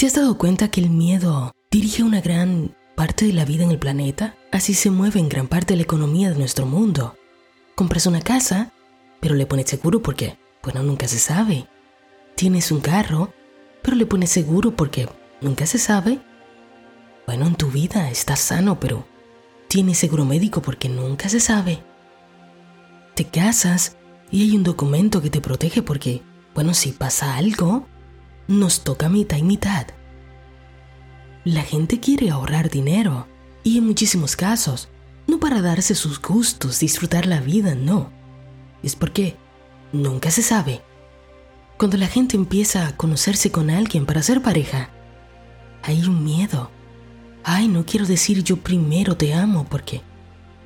[0.00, 3.70] ¿Te has dado cuenta que el miedo dirige una gran parte de la vida en
[3.70, 4.34] el planeta?
[4.50, 7.16] Así se mueve en gran parte la economía de nuestro mundo.
[7.74, 8.72] Compras una casa,
[9.20, 11.68] pero le pones seguro porque, bueno, nunca se sabe.
[12.34, 13.34] Tienes un carro,
[13.82, 15.06] pero le pones seguro porque
[15.42, 16.18] nunca se sabe.
[17.26, 19.06] Bueno, en tu vida estás sano, pero
[19.68, 21.82] tienes seguro médico porque nunca se sabe.
[23.14, 23.98] Te casas
[24.30, 26.22] y hay un documento que te protege porque,
[26.54, 27.86] bueno, si pasa algo,
[28.50, 29.86] nos toca mitad y mitad.
[31.44, 33.28] La gente quiere ahorrar dinero
[33.62, 34.88] y en muchísimos casos,
[35.28, 38.10] no para darse sus gustos, disfrutar la vida, no.
[38.82, 39.36] Es porque
[39.92, 40.82] nunca se sabe.
[41.78, 44.90] Cuando la gente empieza a conocerse con alguien para ser pareja,
[45.84, 46.72] hay un miedo.
[47.44, 50.02] Ay, no quiero decir yo primero te amo porque,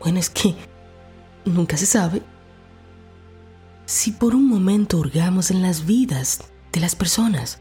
[0.00, 0.56] bueno, es que
[1.44, 2.22] nunca se sabe.
[3.84, 6.40] Si por un momento hurgamos en las vidas
[6.72, 7.60] de las personas,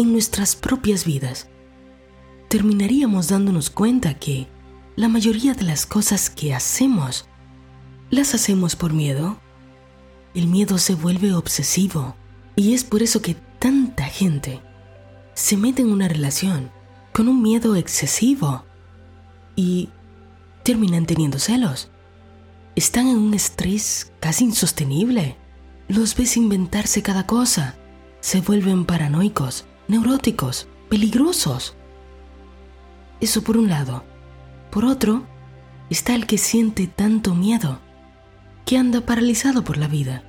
[0.00, 1.48] en nuestras propias vidas,
[2.48, 4.48] terminaríamos dándonos cuenta que
[4.96, 7.26] la mayoría de las cosas que hacemos
[8.08, 9.38] las hacemos por miedo.
[10.32, 12.16] El miedo se vuelve obsesivo
[12.56, 14.62] y es por eso que tanta gente
[15.34, 16.70] se mete en una relación
[17.12, 18.64] con un miedo excesivo
[19.54, 19.90] y
[20.62, 21.90] terminan teniendo celos.
[22.74, 25.36] Están en un estrés casi insostenible.
[25.88, 27.76] Los ves inventarse cada cosa.
[28.20, 31.74] Se vuelven paranoicos, neuróticos, peligrosos.
[33.20, 34.04] Eso por un lado.
[34.70, 35.26] Por otro,
[35.90, 37.80] está el que siente tanto miedo,
[38.64, 40.22] que anda paralizado por la vida.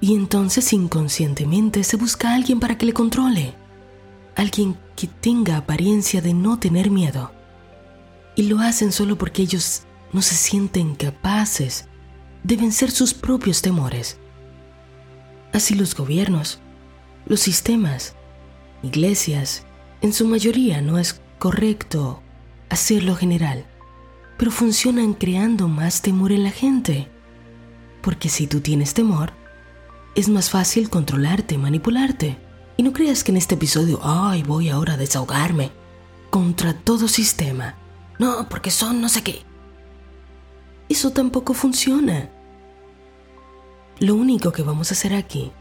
[0.00, 3.54] Y entonces inconscientemente se busca a alguien para que le controle.
[4.36, 7.32] Alguien que tenga apariencia de no tener miedo.
[8.34, 11.88] Y lo hacen solo porque ellos no se sienten capaces
[12.44, 14.18] de vencer sus propios temores.
[15.54, 16.58] Así los gobiernos,
[17.24, 18.14] los sistemas,
[18.86, 19.64] iglesias,
[20.00, 22.22] en su mayoría no es correcto
[22.68, 23.66] hacerlo general,
[24.36, 27.08] pero funcionan creando más temor en la gente.
[28.02, 29.32] Porque si tú tienes temor,
[30.14, 32.38] es más fácil controlarte, manipularte.
[32.76, 35.70] Y no creas que en este episodio, ay, voy ahora a desahogarme
[36.30, 37.74] contra todo sistema.
[38.18, 39.42] No, porque son no sé qué.
[40.88, 42.30] Eso tampoco funciona.
[43.98, 45.52] Lo único que vamos a hacer aquí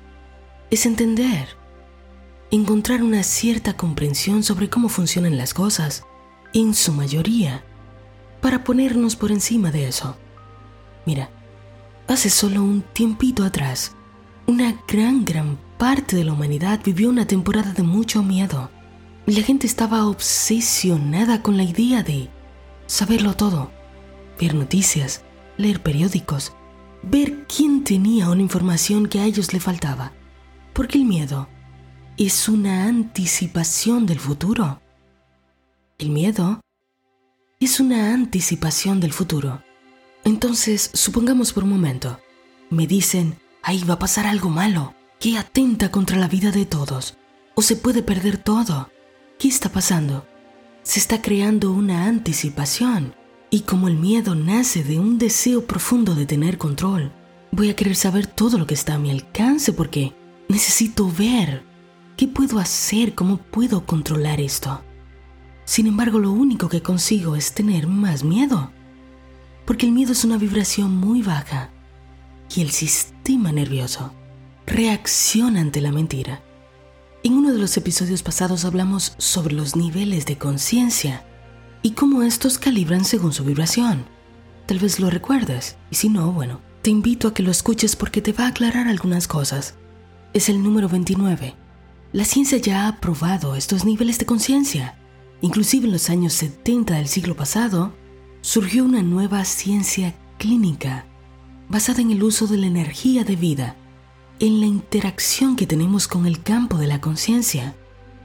[0.69, 1.47] es entender,
[2.51, 6.03] encontrar una cierta comprensión sobre cómo funcionan las cosas,
[6.53, 7.63] en su mayoría,
[8.41, 10.15] para ponernos por encima de eso.
[11.05, 11.29] Mira,
[12.07, 13.93] hace solo un tiempito atrás,
[14.47, 18.69] una gran, gran parte de la humanidad vivió una temporada de mucho miedo.
[19.25, 22.29] La gente estaba obsesionada con la idea de
[22.85, 23.71] saberlo todo,
[24.39, 25.23] ver noticias,
[25.57, 26.53] leer periódicos,
[27.01, 30.13] ver quién tenía una información que a ellos le faltaba.
[30.73, 31.47] Porque el miedo
[32.17, 34.81] es una anticipación del futuro.
[35.97, 36.61] El miedo
[37.59, 39.61] es una anticipación del futuro.
[40.23, 42.19] Entonces, supongamos por un momento,
[42.69, 47.17] me dicen, ahí va a pasar algo malo que atenta contra la vida de todos,
[47.53, 48.89] o se puede perder todo.
[49.37, 50.25] ¿Qué está pasando?
[50.83, 53.13] Se está creando una anticipación,
[53.49, 57.11] y como el miedo nace de un deseo profundo de tener control,
[57.51, 60.13] voy a querer saber todo lo que está a mi alcance porque
[60.47, 61.74] necesito ver
[62.17, 64.81] qué puedo hacer, cómo puedo controlar esto.
[65.65, 68.71] Sin embargo, lo único que consigo es tener más miedo,
[69.65, 71.69] porque el miedo es una vibración muy baja
[72.55, 74.13] y el sistema nervioso
[74.67, 76.41] reacciona ante la mentira.
[77.23, 81.25] En uno de los episodios pasados hablamos sobre los niveles de conciencia
[81.81, 84.05] y cómo estos calibran según su vibración.
[84.67, 88.21] Tal vez lo recuerdes, y si no, bueno, te invito a que lo escuches porque
[88.21, 89.75] te va a aclarar algunas cosas.
[90.33, 91.64] Es el número 29.
[92.15, 94.97] La ciencia ya ha probado estos niveles de conciencia.
[95.41, 97.93] Inclusive en los años 70 del siglo pasado,
[98.39, 101.07] surgió una nueva ciencia clínica
[101.67, 103.75] basada en el uso de la energía de vida
[104.39, 107.75] en la interacción que tenemos con el campo de la conciencia.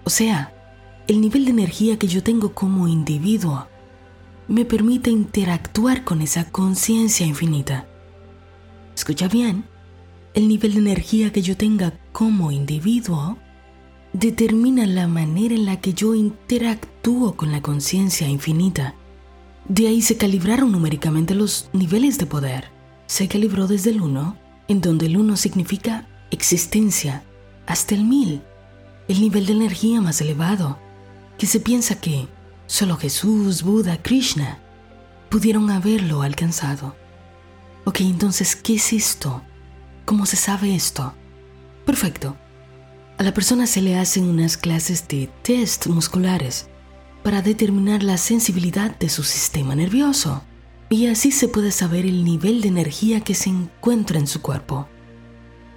[0.05, 0.55] O sea,
[1.09, 3.67] el nivel de energía que yo tengo como individuo
[4.47, 7.89] me permite interactuar con esa conciencia infinita.
[8.95, 9.65] Escucha bien,
[10.35, 13.37] el nivel de energía que yo tenga como individuo
[14.13, 18.95] determina la manera en la que yo interactúo con la conciencia infinita.
[19.69, 22.71] De ahí se calibraron numéricamente los niveles de poder.
[23.07, 24.37] Se calibró desde el 1
[24.71, 27.25] en donde el uno significa existencia,
[27.67, 28.41] hasta el mil,
[29.09, 30.79] el nivel de energía más elevado,
[31.39, 32.29] que se piensa que
[32.67, 34.61] solo Jesús, Buda, Krishna
[35.29, 36.95] pudieron haberlo alcanzado.
[37.85, 39.43] Ok, entonces, ¿qué es esto?
[40.05, 41.15] ¿Cómo se sabe esto?
[41.85, 42.37] Perfecto.
[43.21, 46.71] A la persona se le hacen unas clases de test musculares
[47.23, 50.43] para determinar la sensibilidad de su sistema nervioso
[50.89, 54.89] y así se puede saber el nivel de energía que se encuentra en su cuerpo.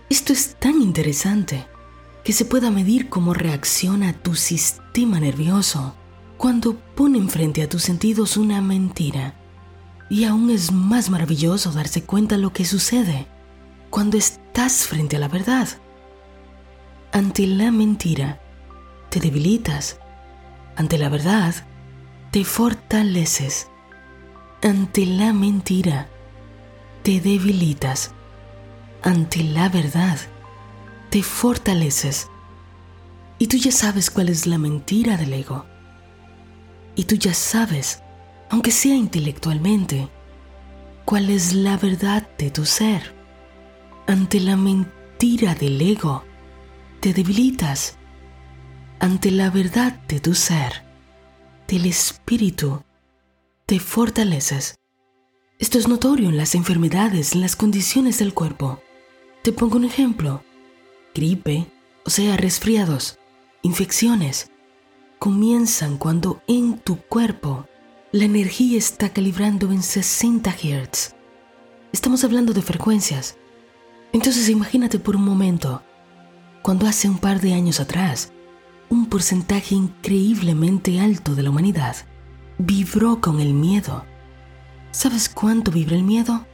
[0.10, 1.68] Esto es tan interesante
[2.24, 5.96] que se pueda medir cómo reacciona tu sistema nervioso
[6.38, 9.36] cuando pone frente a tus sentidos una mentira.
[10.10, 13.28] Y aún es más maravilloso darse cuenta lo que sucede
[13.90, 15.68] cuando estás frente a la verdad.
[17.14, 18.42] Ante la mentira,
[19.12, 20.00] te debilitas.
[20.76, 21.54] Ante la verdad,
[22.32, 23.68] te fortaleces.
[24.64, 26.10] Ante la mentira,
[27.04, 28.14] te debilitas.
[29.04, 30.18] Ante la verdad,
[31.12, 32.30] te fortaleces.
[33.38, 35.66] Y tú ya sabes cuál es la mentira del ego.
[36.96, 38.02] Y tú ya sabes,
[38.50, 40.10] aunque sea intelectualmente,
[41.06, 43.14] cuál es la verdad de tu ser.
[44.08, 46.24] Ante la mentira del ego,
[47.04, 47.98] te debilitas.
[48.98, 50.86] Ante la verdad de tu ser,
[51.68, 52.82] del espíritu,
[53.66, 54.76] te fortaleces.
[55.60, 58.82] Esto es notorio en las enfermedades, en las condiciones del cuerpo.
[59.42, 60.46] Te pongo un ejemplo.
[61.14, 61.70] Gripe,
[62.06, 63.20] o sea, resfriados,
[63.64, 64.50] infecciones,
[65.20, 67.68] comienzan cuando en tu cuerpo
[68.14, 71.16] la energía está calibrando en 60 Hz.
[71.92, 73.36] Estamos hablando de frecuencias.
[74.14, 75.84] Entonces imagínate por un momento,
[76.64, 78.32] cuando hace un par de años atrás,
[78.90, 81.98] un porcentaje increíblemente alto de la humanidad
[82.58, 84.06] vibró con el miedo.
[84.92, 86.46] ¿Sabes cuánto vibra el miedo?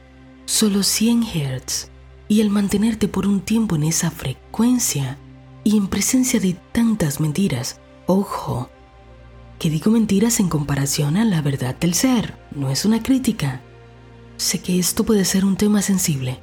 [0.46, 1.90] Solo 100 Hz.
[2.26, 5.16] Y al mantenerte por un tiempo en esa frecuencia
[5.62, 8.68] y en presencia de tantas mentiras, Ojo,
[9.60, 13.60] que digo mentiras en comparación a la verdad del ser, no es una crítica.
[14.36, 16.40] Sé que esto puede ser un tema sensible,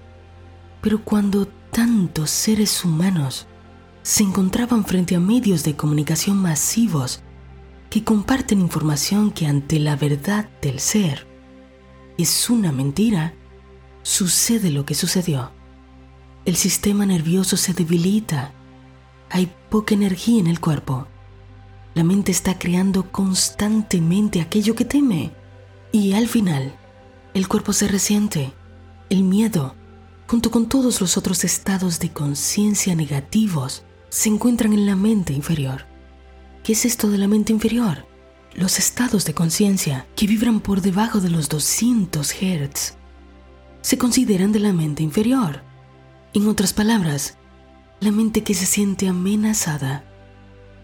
[0.82, 3.48] pero cuando tantos seres humanos
[4.08, 7.20] se encontraban frente a medios de comunicación masivos
[7.90, 11.28] que comparten información que ante la verdad del ser
[12.18, 13.34] es una mentira,
[14.04, 15.52] sucede lo que sucedió.
[16.46, 18.54] El sistema nervioso se debilita,
[19.30, 21.08] hay poca energía en el cuerpo
[21.98, 25.32] la mente está creando constantemente aquello que teme
[25.92, 26.76] y al final
[27.34, 28.54] el cuerpo se resiente.
[29.10, 29.74] El miedo,
[30.28, 35.86] junto con todos los otros estados de conciencia negativos, se encuentran en la mente inferior.
[36.64, 38.06] ¿Qué es esto de la mente inferior?
[38.54, 42.96] Los estados de conciencia que vibran por debajo de los 200 Hz
[43.82, 45.62] se consideran de la mente inferior.
[46.34, 47.38] En otras palabras,
[48.00, 50.04] la mente que se siente amenazada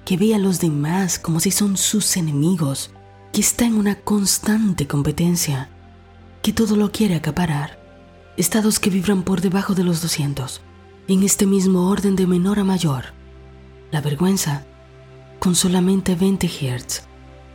[0.05, 2.91] que ve a los demás como si son sus enemigos,
[3.31, 5.69] que está en una constante competencia,
[6.41, 7.79] que todo lo quiere acaparar,
[8.37, 10.61] estados que vibran por debajo de los 200,
[11.07, 13.05] en este mismo orden de menor a mayor.
[13.91, 14.65] La vergüenza,
[15.39, 17.03] con solamente 20 Hz,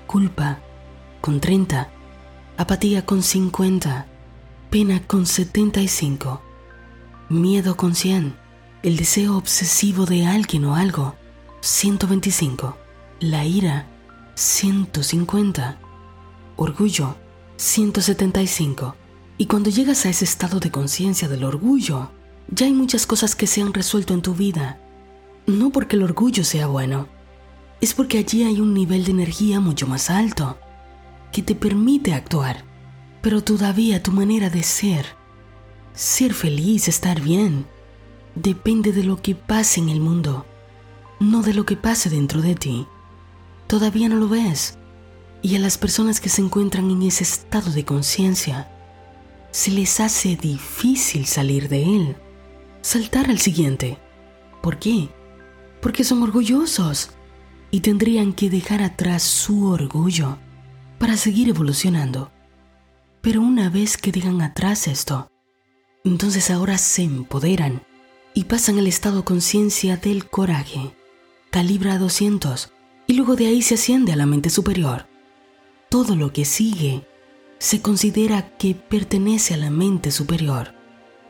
[0.07, 0.61] culpa,
[1.21, 1.91] con 30,
[2.57, 4.07] apatía con 50,
[4.71, 6.43] pena con 75,
[7.29, 8.37] miedo con 100,
[8.83, 11.17] el deseo obsesivo de alguien o algo,
[11.61, 12.77] 125.
[13.21, 13.87] La ira,
[14.37, 15.79] 150.
[16.57, 17.17] Orgullo,
[17.57, 18.95] 175.
[19.37, 22.11] Y cuando llegas a ese estado de conciencia del orgullo,
[22.49, 24.81] ya hay muchas cosas que se han resuelto en tu vida.
[25.47, 27.09] No porque el orgullo sea bueno,
[27.81, 30.59] es porque allí hay un nivel de energía mucho más alto
[31.33, 32.65] que te permite actuar.
[33.23, 35.07] Pero todavía tu manera de ser,
[35.93, 37.67] ser feliz, estar bien,
[38.35, 40.47] depende de lo que pase en el mundo
[41.21, 42.87] no de lo que pase dentro de ti.
[43.67, 44.79] Todavía no lo ves.
[45.43, 48.71] Y a las personas que se encuentran en ese estado de conciencia,
[49.51, 52.17] se les hace difícil salir de él,
[52.81, 53.99] saltar al siguiente.
[54.63, 55.09] ¿Por qué?
[55.81, 57.11] Porque son orgullosos
[57.71, 60.39] y tendrían que dejar atrás su orgullo
[60.99, 62.31] para seguir evolucionando.
[63.21, 65.31] Pero una vez que dejan atrás esto,
[66.05, 67.83] entonces ahora se empoderan
[68.35, 70.95] y pasan al estado conciencia del coraje
[71.51, 72.71] calibra 200
[73.07, 75.07] y luego de ahí se asciende a la mente superior.
[75.89, 77.07] Todo lo que sigue
[77.59, 80.75] se considera que pertenece a la mente superior.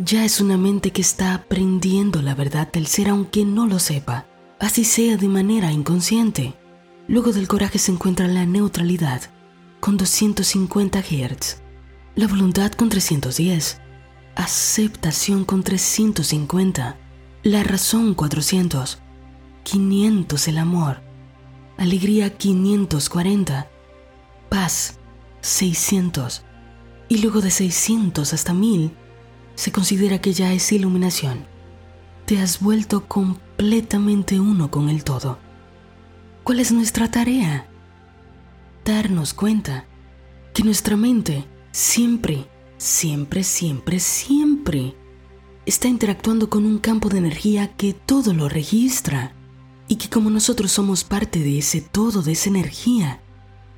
[0.00, 4.26] Ya es una mente que está aprendiendo la verdad del ser aunque no lo sepa,
[4.60, 6.54] así sea de manera inconsciente.
[7.08, 9.22] Luego del coraje se encuentra la neutralidad
[9.80, 11.62] con 250 Hz,
[12.14, 13.80] la voluntad con 310,
[14.36, 16.96] aceptación con 350,
[17.42, 19.00] la razón 400,
[19.64, 21.00] 500 el amor,
[21.76, 23.68] alegría 540,
[24.48, 24.96] paz
[25.40, 26.44] 600
[27.08, 28.92] y luego de 600 hasta 1000
[29.58, 31.44] se considera que ya es iluminación.
[32.26, 35.40] Te has vuelto completamente uno con el todo.
[36.44, 37.66] ¿Cuál es nuestra tarea?
[38.84, 39.84] Darnos cuenta
[40.54, 42.46] que nuestra mente siempre,
[42.76, 44.94] siempre, siempre, siempre
[45.66, 49.32] está interactuando con un campo de energía que todo lo registra
[49.88, 53.22] y que como nosotros somos parte de ese todo, de esa energía,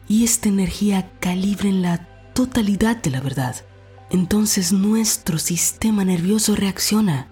[0.07, 3.65] y esta energía calibra en la totalidad de la verdad,
[4.11, 7.29] entonces nuestro sistema nervioso reacciona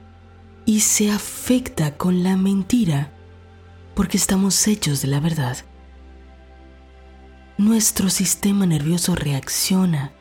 [0.64, 3.12] y se afecta con la mentira
[3.94, 5.56] porque estamos hechos de la verdad.
[7.56, 10.12] Nuestro sistema nervioso reacciona,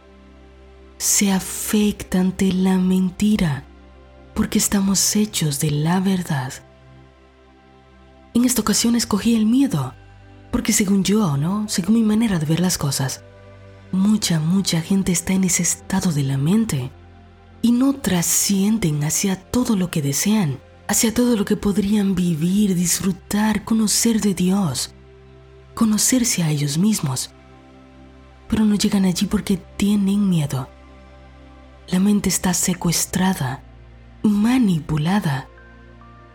[0.97, 3.63] se afecta ante la mentira
[4.33, 6.53] porque estamos hechos de la verdad.
[8.33, 9.93] En esta ocasión escogí el miedo,
[10.51, 11.69] porque según yo, ¿no?
[11.69, 13.23] Según mi manera de ver las cosas,
[13.91, 16.91] mucha, mucha gente está en ese estado de la mente
[17.61, 23.63] y no trascienden hacia todo lo que desean, hacia todo lo que podrían vivir, disfrutar,
[23.63, 24.93] conocer de Dios,
[25.73, 27.31] conocerse a ellos mismos.
[28.47, 30.69] Pero no llegan allí porque tienen miedo.
[31.89, 33.63] La mente está secuestrada,
[34.23, 35.47] manipulada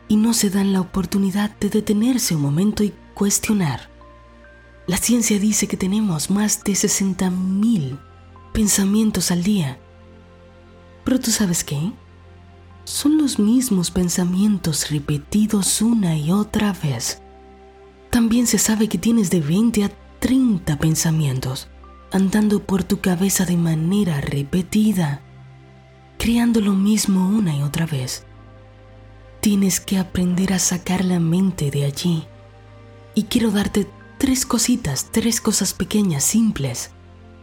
[0.08, 3.91] y no se dan la oportunidad de detenerse un momento y cuestionar.
[4.86, 7.98] La ciencia dice que tenemos más de 60.000
[8.52, 9.78] pensamientos al día.
[11.04, 11.92] Pero tú sabes qué?
[12.84, 17.22] Son los mismos pensamientos repetidos una y otra vez.
[18.10, 21.68] También se sabe que tienes de 20 a 30 pensamientos
[22.12, 25.22] andando por tu cabeza de manera repetida,
[26.18, 28.24] creando lo mismo una y otra vez.
[29.40, 32.26] Tienes que aprender a sacar la mente de allí.
[33.14, 33.88] Y quiero darte
[34.22, 36.92] tres cositas, tres cosas pequeñas, simples,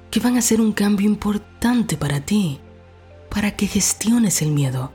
[0.09, 2.61] que van a ser un cambio importante para ti,
[3.29, 4.93] para que gestiones el miedo.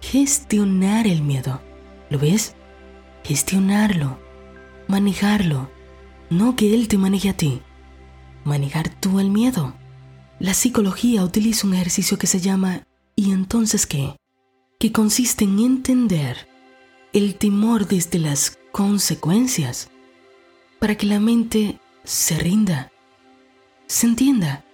[0.00, 1.60] Gestionar el miedo.
[2.08, 2.54] ¿Lo ves?
[3.24, 4.20] Gestionarlo,
[4.86, 5.68] manejarlo,
[6.30, 7.62] no que él te maneje a ti.
[8.44, 9.74] Manejar tú el miedo.
[10.38, 14.14] La psicología utiliza un ejercicio que se llama ¿y entonces qué?
[14.78, 16.46] que consiste en entender
[17.12, 19.90] el temor desde las consecuencias
[20.78, 22.90] para que la mente se rinda,
[23.86, 24.64] se entienda,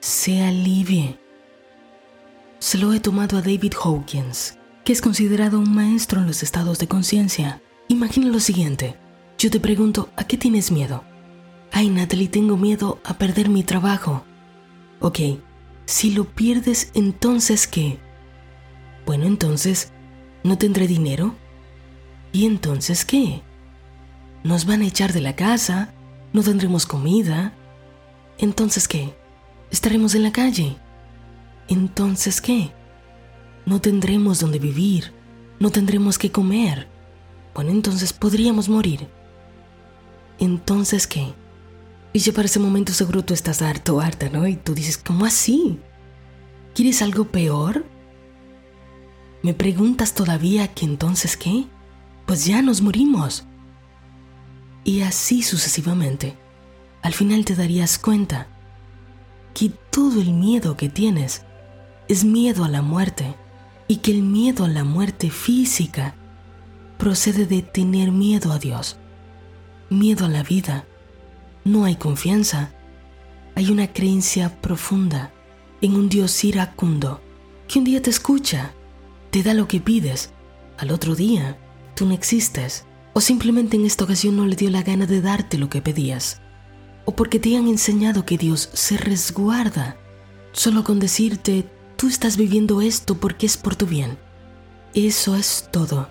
[0.00, 1.18] se alivie.
[2.58, 6.78] Se lo he tomado a David Hawkins, que es considerado un maestro en los estados
[6.78, 7.62] de conciencia.
[7.88, 8.96] Imagina lo siguiente,
[9.38, 11.04] yo te pregunto, ¿a qué tienes miedo?
[11.72, 14.24] Ay, Natalie, tengo miedo a perder mi trabajo.
[15.00, 15.18] Ok,
[15.86, 17.98] si lo pierdes, entonces ¿qué?
[19.04, 19.92] Bueno, entonces,
[20.44, 21.34] ¿no tendré dinero?
[22.32, 23.42] ¿Y entonces qué?
[24.44, 25.94] Nos van a echar de la casa,
[26.34, 27.54] no tendremos comida.
[28.36, 29.14] Entonces qué?
[29.70, 30.76] Estaremos en la calle.
[31.66, 32.70] Entonces qué?
[33.64, 35.12] No tendremos donde vivir,
[35.58, 36.86] no tendremos que comer.
[37.54, 39.08] Bueno, entonces podríamos morir.
[40.38, 41.32] Entonces qué?
[42.12, 44.46] Y ya para ese momento seguro tú estás harto, harta, ¿no?
[44.46, 45.78] Y tú dices, ¿cómo así?
[46.74, 47.86] ¿Quieres algo peor?
[49.42, 51.64] ¿Me preguntas todavía que entonces qué?
[52.26, 53.46] Pues ya nos morimos.
[54.84, 56.36] Y así sucesivamente.
[57.02, 58.46] Al final te darías cuenta
[59.52, 61.42] que todo el miedo que tienes
[62.08, 63.34] es miedo a la muerte
[63.88, 66.14] y que el miedo a la muerte física
[66.98, 68.96] procede de tener miedo a Dios,
[69.90, 70.84] miedo a la vida.
[71.64, 72.72] No hay confianza,
[73.54, 75.32] hay una creencia profunda
[75.80, 77.20] en un Dios iracundo
[77.68, 78.72] que un día te escucha
[79.30, 80.30] te da lo que pides,
[80.78, 81.58] al otro día
[81.96, 85.56] tú no existes, o simplemente en esta ocasión no le dio la gana de darte
[85.56, 86.42] lo que pedías,
[87.06, 89.96] o porque te han enseñado que Dios se resguarda
[90.54, 94.16] solo con decirte, tú estás viviendo esto porque es por tu bien.
[94.94, 96.08] Eso es todo.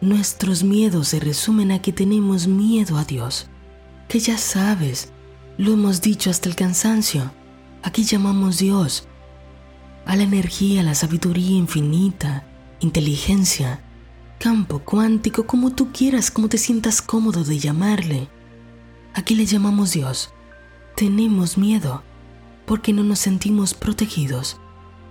[0.00, 3.48] Nuestros miedos se resumen a que tenemos miedo a Dios,
[4.08, 5.12] que ya sabes,
[5.58, 7.32] lo hemos dicho hasta el cansancio,
[7.82, 9.06] aquí llamamos Dios,
[10.06, 12.44] a la energía, a la sabiduría infinita,
[12.80, 13.80] inteligencia,
[14.42, 18.28] campo cuántico, como tú quieras, como te sientas cómodo de llamarle.
[19.14, 20.32] Aquí le llamamos Dios.
[20.96, 22.02] Tenemos miedo
[22.66, 24.58] porque no nos sentimos protegidos.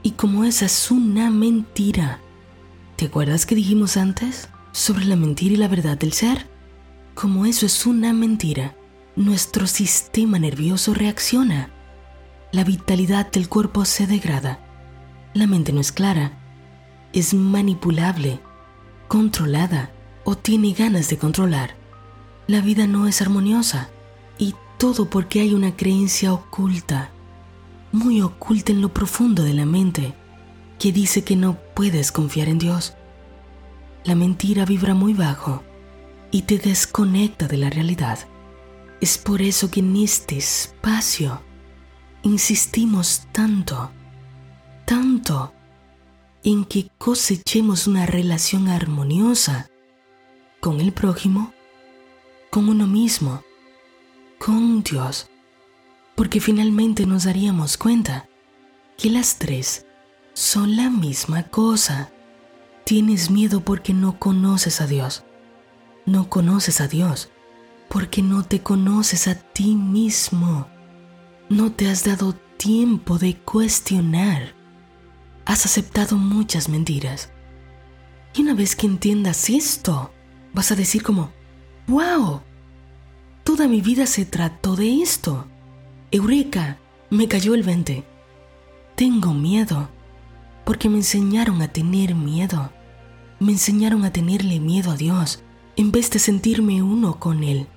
[0.04, 2.20] Y como esa es una mentira,
[2.98, 6.50] ¿te acuerdas que dijimos antes sobre la mentira y la verdad del ser?
[7.16, 8.76] Como eso es una mentira,
[9.16, 11.70] nuestro sistema nervioso reacciona.
[12.52, 14.60] La vitalidad del cuerpo se degrada.
[15.34, 16.38] La mente no es clara
[17.14, 18.40] es manipulable,
[19.12, 19.92] controlada
[20.24, 21.76] o tiene ganas de controlar.
[22.48, 23.90] La vida no es armoniosa
[24.38, 27.10] y todo porque hay una creencia oculta,
[27.92, 30.14] muy oculta en lo profundo de la mente,
[30.80, 32.94] que dice que no puedes confiar en Dios.
[34.06, 35.62] la mentira vibra muy bajo
[36.32, 38.18] y te desconecta de la realidad.
[39.02, 41.42] Es por eso que en este espacio
[42.24, 43.92] insistimos tanto,
[44.86, 45.52] tanto
[46.44, 49.70] en que cosechemos una relación armoniosa
[50.60, 51.54] con el prójimo,
[52.50, 53.44] con uno mismo,
[54.40, 55.30] con Dios,
[56.16, 58.28] porque finalmente nos daríamos cuenta
[58.98, 59.86] que las tres
[60.34, 62.12] son la misma cosa.
[62.84, 65.24] Tienes miedo porque no conoces a Dios.
[66.06, 67.30] No conoces a Dios
[67.92, 70.68] porque no te conoces a ti mismo.
[71.50, 74.56] No te has dado tiempo de cuestionar.
[75.46, 77.32] Has aceptado muchas mentiras.
[78.34, 80.12] Y una vez que entiendas esto,
[80.54, 81.32] vas a decir como,
[81.88, 82.42] wow,
[83.44, 85.48] toda mi vida se trató de esto.
[86.12, 86.78] Eureka,
[87.10, 88.06] me cayó el 20.
[88.96, 89.90] Tengo miedo
[90.66, 92.72] porque me enseñaron a tener miedo.
[93.40, 95.44] Me enseñaron a tenerle miedo a Dios
[95.76, 97.68] en vez de sentirme uno con Él.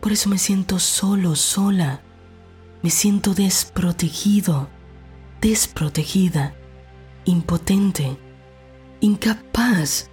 [0.00, 2.02] Por eso me siento solo, sola.
[2.82, 4.68] Me siento desprotegido,
[5.42, 6.54] desprotegida,
[7.24, 8.16] impotente,
[9.00, 10.08] incapaz.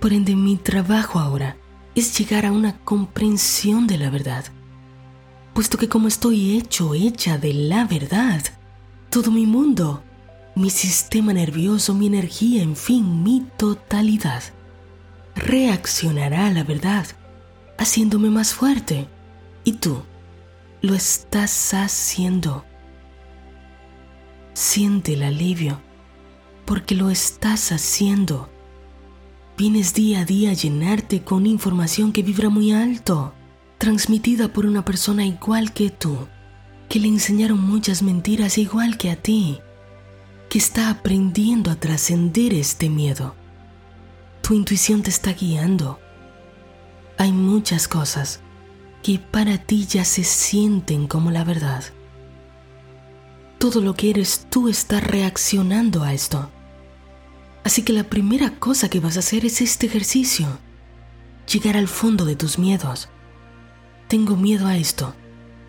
[0.00, 1.56] Por ende, mi trabajo ahora
[1.94, 4.44] es llegar a una comprensión de la verdad.
[5.54, 8.42] Puesto que como estoy hecho, hecha de la verdad,
[9.10, 10.02] todo mi mundo
[10.56, 14.42] mi sistema nervioso, mi energía, en fin, mi totalidad,
[15.34, 17.06] reaccionará a la verdad,
[17.76, 19.06] haciéndome más fuerte.
[19.64, 20.02] Y tú
[20.80, 22.64] lo estás haciendo.
[24.54, 25.82] Siente el alivio,
[26.66, 28.50] porque lo estás haciendo.
[29.56, 33.32] Vienes día a día a llenarte con información que vibra muy alto,
[33.78, 36.28] transmitida por una persona igual que tú,
[36.90, 39.60] que le enseñaron muchas mentiras igual que a ti
[40.48, 43.34] que está aprendiendo a trascender este miedo.
[44.42, 45.98] Tu intuición te está guiando.
[47.18, 48.40] Hay muchas cosas
[49.02, 51.84] que para ti ya se sienten como la verdad.
[53.58, 56.50] Todo lo que eres tú está reaccionando a esto.
[57.66, 60.46] Así que la primera cosa que vas a hacer es este ejercicio.
[61.52, 63.08] Llegar al fondo de tus miedos.
[64.06, 65.16] Tengo miedo a esto.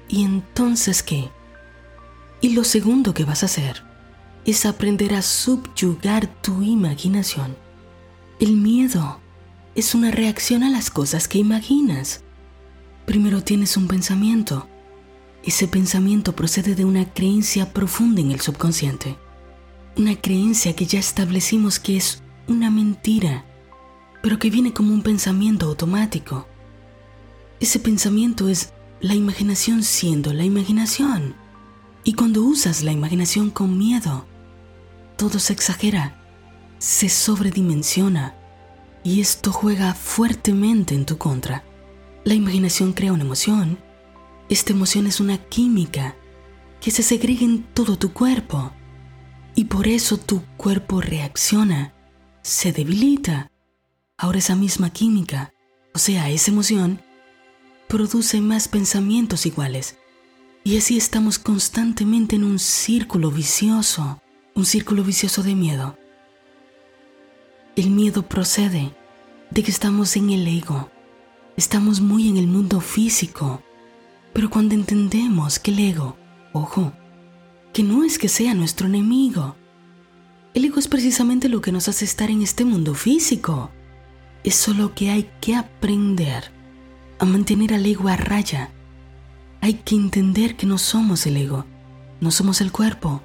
[0.08, 1.32] ¿Y entonces qué?
[2.40, 3.82] Y lo segundo que vas a hacer
[4.46, 7.58] es aprender a subyugar tu imaginación.
[8.40, 9.20] El miedo
[9.74, 12.22] es una reacción a las cosas que imaginas.
[13.08, 14.68] Primero tienes un pensamiento.
[15.44, 19.18] Ese pensamiento procede de una creencia profunda en el subconsciente.
[19.98, 23.46] Una creencia que ya establecimos que es una mentira,
[24.22, 26.48] pero que viene como un pensamiento automático.
[27.60, 31.34] Ese pensamiento es la imaginación siendo la imaginación.
[32.04, 34.28] Y cuando usas la imaginación con miedo,
[35.18, 36.22] todo se exagera,
[36.78, 38.36] se sobredimensiona
[39.04, 41.64] y esto juega fuertemente en tu contra.
[42.24, 43.80] La imaginación crea una emoción.
[44.48, 46.16] Esta emoción es una química
[46.82, 48.74] que se segrega en todo tu cuerpo
[49.58, 51.92] y por eso tu cuerpo reacciona,
[52.44, 53.52] se debilita.
[54.16, 55.52] Ahora esa misma química,
[55.96, 57.02] o sea, esa emoción,
[57.88, 59.98] produce más pensamientos iguales.
[60.64, 64.22] Y así estamos constantemente en un círculo vicioso
[64.54, 65.98] un círculo vicioso de miedo.
[67.76, 68.96] El miedo procede
[69.50, 70.92] de que estamos en el ego,
[71.56, 73.64] estamos muy en el mundo físico,
[74.34, 76.16] pero cuando entendemos que el ego,
[76.54, 76.94] ojo,
[77.78, 79.56] que no es que sea nuestro enemigo,
[80.56, 83.70] el ego es precisamente lo que nos hace estar en este mundo físico.
[84.44, 86.46] Es solo que hay que aprender
[87.20, 88.72] a mantener al ego a raya.
[89.62, 91.66] Hay que entender que no somos el ego,
[92.20, 93.22] no somos el cuerpo,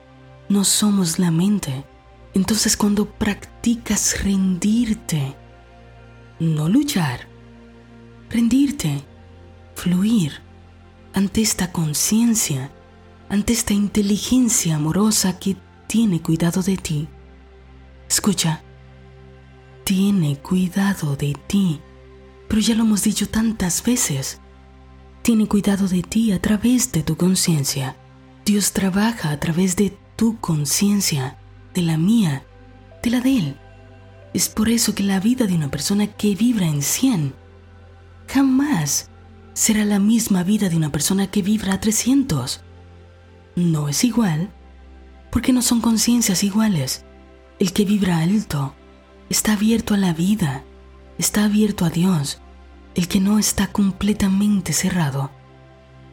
[0.50, 1.86] no somos la mente.
[2.34, 5.34] Entonces cuando practicas rendirte,
[6.40, 7.26] no luchar,
[8.28, 9.02] rendirte,
[9.76, 10.42] fluir
[11.14, 12.70] ante esta conciencia,
[13.32, 17.08] ante esta inteligencia amorosa que tiene cuidado de ti.
[18.06, 18.62] Escucha,
[19.84, 21.80] tiene cuidado de ti,
[22.46, 24.38] pero ya lo hemos dicho tantas veces.
[25.22, 27.96] Tiene cuidado de ti a través de tu conciencia.
[28.44, 31.38] Dios trabaja a través de tu conciencia,
[31.72, 32.44] de la mía,
[33.02, 33.56] de la de él.
[34.34, 37.34] Es por eso que la vida de una persona que vibra en 100
[38.28, 39.08] jamás
[39.54, 42.62] será la misma vida de una persona que vibra a 300.
[43.54, 44.50] No es igual,
[45.30, 47.04] porque no son conciencias iguales.
[47.58, 48.74] El que vibra alto
[49.28, 50.64] está abierto a la vida,
[51.18, 52.40] está abierto a Dios.
[52.94, 55.30] El que no está completamente cerrado.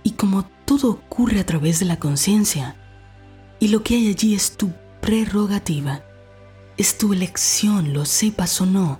[0.03, 2.75] Y como todo ocurre a través de la conciencia,
[3.59, 4.71] y lo que hay allí es tu
[5.01, 6.01] prerrogativa,
[6.77, 8.99] es tu elección, lo sepas o no,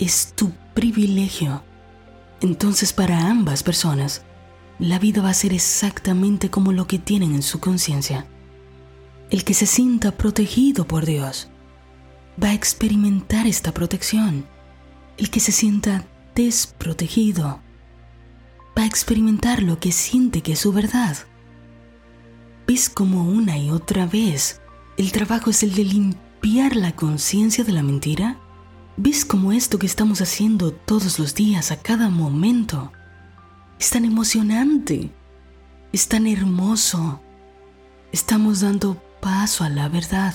[0.00, 1.62] es tu privilegio,
[2.40, 4.22] entonces para ambas personas,
[4.80, 8.26] la vida va a ser exactamente como lo que tienen en su conciencia.
[9.28, 11.48] El que se sienta protegido por Dios
[12.42, 14.46] va a experimentar esta protección.
[15.18, 17.60] El que se sienta desprotegido
[18.76, 21.16] va a experimentar lo que siente que es su verdad.
[22.66, 24.62] ¿Ves como una y otra vez
[24.96, 28.38] el trabajo es el de limpiar la conciencia de la mentira?
[28.96, 32.92] ¿Ves como esto que estamos haciendo todos los días, a cada momento,
[33.80, 35.10] es tan emocionante,
[35.90, 37.18] es tan hermoso.
[38.12, 40.34] Estamos dando paso a la verdad.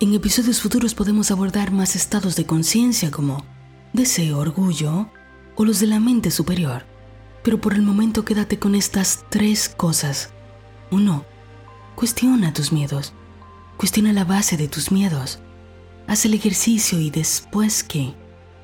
[0.00, 3.44] En episodios futuros podemos abordar más estados de conciencia como
[3.92, 5.08] deseo, orgullo
[5.54, 6.84] o los de la mente superior.
[7.44, 10.30] Pero por el momento quédate con estas tres cosas.
[10.90, 11.24] Uno,
[11.94, 13.12] cuestiona tus miedos.
[13.76, 15.38] Cuestiona la base de tus miedos.
[16.08, 18.14] Haz el ejercicio y después qué.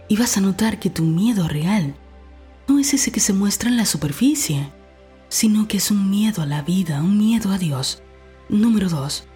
[0.09, 1.95] Y vas a notar que tu miedo real
[2.69, 4.73] no es ese que se muestra en la superficie,
[5.29, 8.03] sino que es un miedo a la vida, un miedo a Dios.
[8.49, 9.27] Número 2.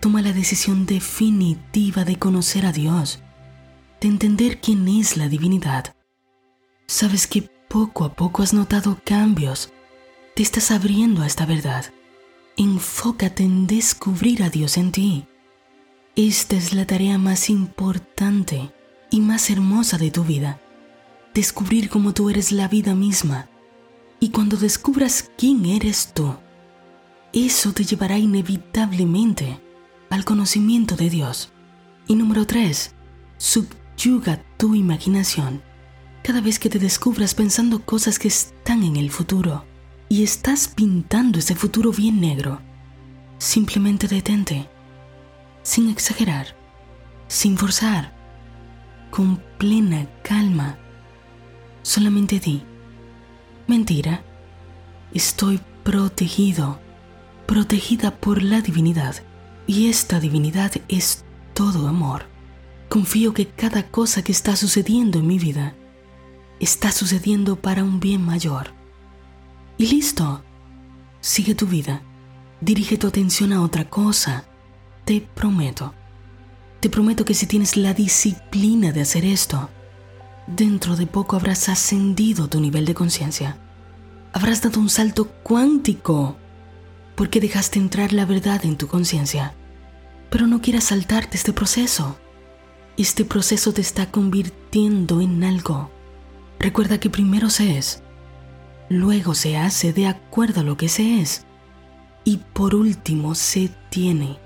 [0.00, 3.20] Toma la decisión definitiva de conocer a Dios,
[4.00, 5.94] de entender quién es la divinidad.
[6.86, 9.70] Sabes que poco a poco has notado cambios,
[10.34, 11.86] te estás abriendo a esta verdad.
[12.56, 15.26] Enfócate en descubrir a Dios en ti.
[16.16, 18.72] Esta es la tarea más importante
[19.10, 20.60] y más hermosa de tu vida
[21.38, 23.48] descubrir cómo tú eres la vida misma.
[24.18, 26.34] Y cuando descubras quién eres tú,
[27.32, 29.60] eso te llevará inevitablemente
[30.10, 31.52] al conocimiento de Dios.
[32.08, 32.92] Y número 3.
[33.36, 35.62] Subyuga tu imaginación.
[36.24, 39.64] Cada vez que te descubras pensando cosas que están en el futuro
[40.08, 42.60] y estás pintando ese futuro bien negro,
[43.38, 44.68] simplemente detente,
[45.62, 46.56] sin exagerar,
[47.28, 48.12] sin forzar,
[49.12, 50.78] con plena calma
[51.82, 52.62] Solamente di,
[53.66, 54.22] mentira,
[55.12, 56.78] estoy protegido,
[57.46, 59.16] protegida por la divinidad,
[59.66, 62.26] y esta divinidad es todo amor.
[62.88, 65.74] Confío que cada cosa que está sucediendo en mi vida
[66.60, 68.72] está sucediendo para un bien mayor.
[69.76, 70.42] Y listo,
[71.20, 72.02] sigue tu vida,
[72.60, 74.44] dirige tu atención a otra cosa,
[75.04, 75.94] te prometo.
[76.80, 79.70] Te prometo que si tienes la disciplina de hacer esto,
[80.56, 83.56] dentro de poco habrás ascendido tu nivel de conciencia.
[84.32, 86.36] Habrás dado un salto cuántico
[87.14, 89.54] porque dejaste entrar la verdad en tu conciencia.
[90.30, 92.18] Pero no quieras saltarte este proceso.
[92.96, 95.90] Este proceso te está convirtiendo en algo.
[96.58, 98.02] Recuerda que primero se es,
[98.88, 101.44] luego se hace de acuerdo a lo que se es
[102.24, 104.38] y por último se tiene.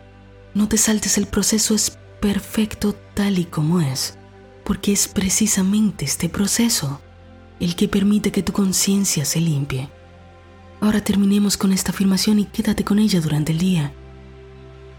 [0.54, 4.18] No te saltes el proceso, es perfecto tal y como es
[4.64, 7.00] porque es precisamente este proceso
[7.60, 9.88] el que permite que tu conciencia se limpie.
[10.80, 13.92] Ahora terminemos con esta afirmación y quédate con ella durante el día.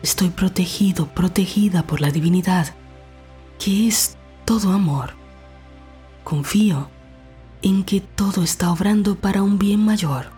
[0.01, 2.73] Estoy protegido, protegida por la divinidad,
[3.59, 5.13] que es todo amor.
[6.23, 6.89] Confío
[7.61, 10.31] en que todo está obrando para un bien mayor.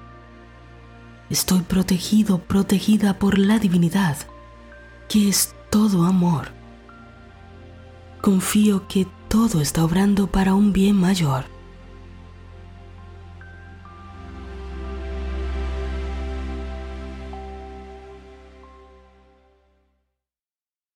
[1.29, 4.17] Estoy protegido, protegida por la divinidad,
[5.09, 6.55] que es todo amor
[8.25, 11.54] confío que todo está obrando para un bien mayor.